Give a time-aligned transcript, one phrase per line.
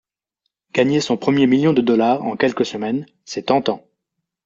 [0.73, 3.85] Gagner son premier million de dollars en quelques semaines, c'est tentant.